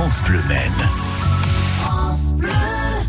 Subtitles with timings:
[0.00, 0.88] France Bleu Maine.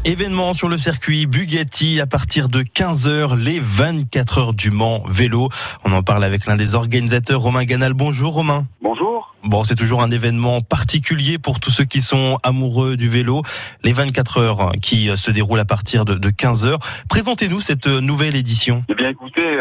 [0.03, 5.47] Événement sur le circuit Bugatti à partir de 15h, les 24 heures du Mans vélo.
[5.85, 7.93] On en parle avec l'un des organisateurs, Romain Ganal.
[7.93, 8.65] Bonjour Romain.
[8.81, 9.33] Bonjour.
[9.45, 13.41] Bon, c'est toujours un événement particulier pour tous ceux qui sont amoureux du vélo.
[13.85, 16.75] Les 24 heures qui se déroulent à partir de, 15h.
[17.07, 18.83] Présentez-nous cette nouvelle édition.
[18.89, 19.57] Eh bien écoutez,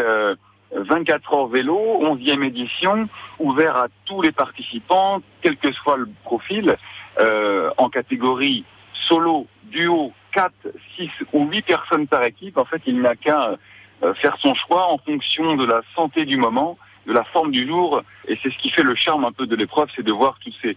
[0.75, 3.07] 24 heures vélo, 11e édition,
[3.39, 6.75] ouvert à tous les participants, quel que soit le profil, euh,
[7.19, 8.65] en catégorie
[9.07, 10.53] solo, duo, 4,
[10.97, 12.57] 6 ou 8 personnes par équipe.
[12.57, 13.57] En fait, il n'a qu'à
[14.03, 17.67] euh, faire son choix en fonction de la santé du moment, de la forme du
[17.67, 18.01] jour.
[18.27, 20.53] Et c'est ce qui fait le charme un peu de l'épreuve, c'est de voir tous
[20.61, 20.75] ces,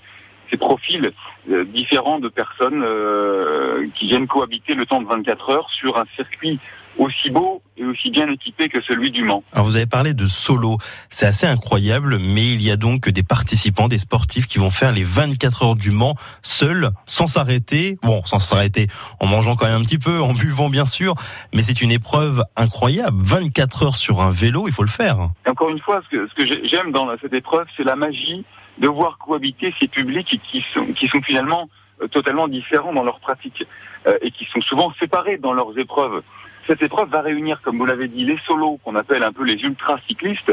[0.51, 1.13] ces profils
[1.51, 6.05] euh, différents de personnes euh, qui viennent cohabiter le temps de 24 heures sur un
[6.17, 6.59] circuit
[6.99, 9.43] aussi beau et aussi bien équipé que celui du Mans.
[9.53, 10.79] Alors vous avez parlé de solo,
[11.11, 14.93] c'est assez incroyable, mais il y a donc des participants, des sportifs qui vont faire
[14.93, 18.87] les 24 heures du Mans seuls, sans s'arrêter, bon, sans s'arrêter,
[19.21, 21.15] en mangeant quand même un petit peu, en buvant bien sûr,
[21.53, 25.31] mais c'est une épreuve incroyable, 24 heures sur un vélo, il faut le faire.
[25.49, 28.45] encore une fois, ce que, ce que j'aime dans cette épreuve, c'est la magie
[28.79, 31.69] de voir cohabiter ces publics qui sont, qui sont finalement
[32.03, 33.65] euh, totalement différents dans leur pratique
[34.07, 36.23] euh, et qui sont souvent séparés dans leurs épreuves.
[36.67, 39.61] Cette épreuve va réunir, comme vous l'avez dit, les solos qu'on appelle un peu les
[39.63, 40.53] ultra-cyclistes,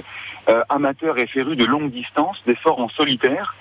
[0.49, 3.55] euh, amateurs et férus de longue distance, d'efforts en solitaire,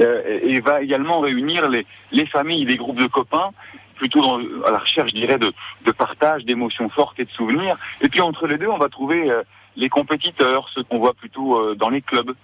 [0.00, 3.50] euh, et va également réunir les, les familles, les groupes de copains,
[3.96, 5.52] plutôt dans, à la recherche, je dirais, de,
[5.84, 7.76] de partage, d'émotions fortes et de souvenirs.
[8.00, 9.42] Et puis entre les deux, on va trouver euh,
[9.76, 12.34] les compétiteurs, ceux qu'on voit plutôt euh, dans les clubs,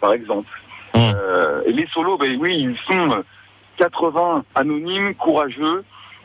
[0.00, 0.50] par exemple.
[0.94, 1.12] Mmh.
[1.64, 3.24] et les solos, ben oui, ils sont
[3.78, 5.84] 80 anonymes, courageux,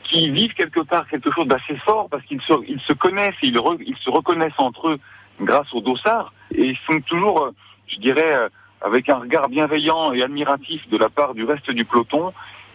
[0.09, 3.47] qui vivent quelque part quelque chose d'assez fort parce qu'ils se, ils se connaissent, et
[3.47, 5.00] ils, ils se reconnaissent entre eux
[5.41, 7.52] grâce au dossard et ils sont toujours, euh,
[7.88, 8.50] je dirais, euh,
[8.81, 12.33] avec un regard bienveillant et admiratif de la part du reste du peloton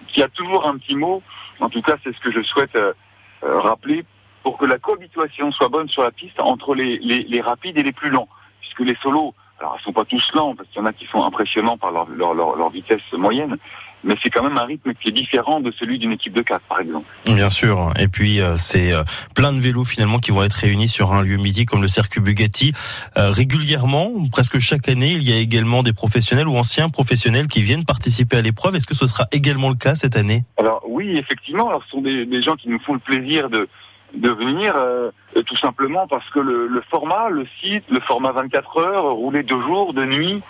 [0.08, 1.22] qui a toujours un petit mot.
[1.60, 2.92] En tout cas, c'est ce que je souhaite euh,
[3.42, 4.05] rappeler
[4.42, 7.82] pour que la cohabitation soit bonne sur la piste entre les, les, les rapides et
[7.82, 8.28] les plus lents,
[8.60, 11.06] puisque les solos alors, ils sont pas tous lents, parce qu'il y en a qui
[11.06, 13.56] sont impressionnants par leur, leur, leur, vitesse moyenne,
[14.03, 16.61] mais c'est quand même un rythme qui est différent de celui d'une équipe de 4,
[16.62, 17.06] par exemple.
[17.27, 17.93] Bien sûr.
[17.97, 19.03] Et puis, euh, c'est euh,
[19.37, 22.21] plein de vélos, finalement, qui vont être réunis sur un lieu midi comme le circuit
[22.21, 22.73] Bugatti.
[23.17, 27.62] Euh, régulièrement, presque chaque année, il y a également des professionnels ou anciens professionnels qui
[27.62, 28.75] viennent participer à l'épreuve.
[28.75, 30.43] Est-ce que ce sera également le cas cette année?
[30.56, 31.69] Alors, oui, effectivement.
[31.69, 33.69] Alors, ce sont des, des gens qui nous font le plaisir de,
[34.15, 35.11] de venir euh,
[35.47, 39.61] tout simplement parce que le, le, format, le site, le format 24 heures, rouler de
[39.61, 40.43] jour, de nuit,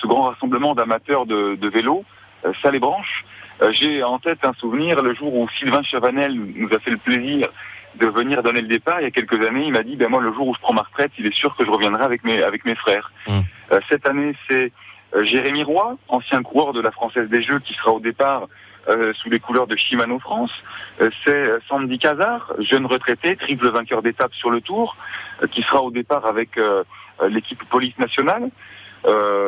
[0.00, 2.04] ce grand rassemblement d'amateurs de, de vélo,
[2.46, 3.24] euh, ça les branche.
[3.62, 6.96] Euh, j'ai en tête un souvenir le jour où Sylvain Chavanel nous a fait le
[6.96, 7.48] plaisir
[7.96, 9.64] de venir donner le départ il y a quelques années.
[9.66, 11.54] Il m'a dit ben moi le jour où je prends ma retraite, il est sûr
[11.56, 13.12] que je reviendrai avec mes avec mes frères.
[13.26, 13.40] Mmh.
[13.90, 14.72] cette année c'est
[15.24, 18.46] Jérémy Roy, ancien coureur de la Française des Jeux, qui sera au départ
[18.88, 20.50] euh, sous les couleurs de Shimano France.
[21.00, 24.96] Euh, c'est euh, Sandy Cazard, jeune retraité, triple vainqueur d'étape sur le Tour,
[25.52, 26.60] qui sera au départ avec
[27.28, 28.50] l'équipe police nationale.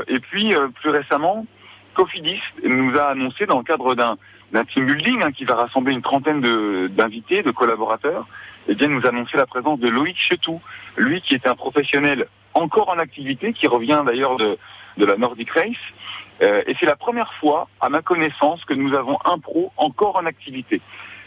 [0.09, 1.47] et puis, plus récemment,
[1.95, 6.01] Cofidis nous a annoncé dans le cadre d'un team building hein, qui va rassembler une
[6.01, 6.41] trentaine
[6.89, 8.27] d'invités, de, collaborateurs,
[8.69, 10.63] et eh bien nous annoncer la présence de Loïc Chetou,
[10.97, 14.57] lui qui est un professionnel encore en activité, qui revient d'ailleurs de,
[14.97, 15.77] de la Nordic Race,
[16.43, 20.17] euh, et c'est la première fois, à ma connaissance, que nous avons un pro encore
[20.17, 20.81] en activité.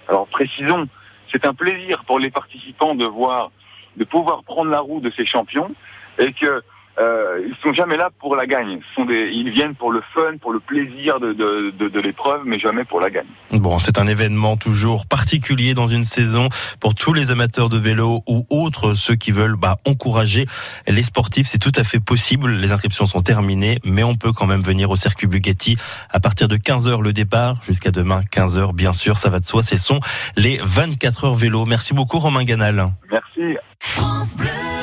[0.08, 0.88] Alors précisons,
[1.32, 3.52] c'est un plaisir pour les participants de voir,
[3.98, 5.74] de pouvoir prendre la roue de ces champions
[6.20, 6.62] et que
[6.98, 8.80] euh, ils sont jamais là pour la gagne.
[8.80, 12.00] Ils, sont des, ils viennent pour le fun, pour le plaisir de, de, de, de
[12.00, 13.26] l'épreuve, mais jamais pour la gagne.
[13.52, 18.24] Bon, c'est un événement toujours particulier dans une saison pour tous les amateurs de vélo
[18.28, 20.46] ou autres ceux qui veulent bah, encourager
[20.88, 21.48] les sportifs.
[21.48, 22.52] C'est tout à fait possible.
[22.52, 25.78] Les inscriptions sont terminées, mais on peut quand même venir au circuit Bugatti
[26.12, 28.74] à partir de 15h le départ jusqu'à demain 15h.
[28.74, 29.62] Bien sûr, ça va de soi.
[29.62, 30.00] Ce sont
[30.38, 31.66] les 24 heures vélo.
[31.66, 32.92] Merci beaucoup Romain Ganal.
[33.12, 33.58] Merci.
[33.80, 34.75] France Bleu.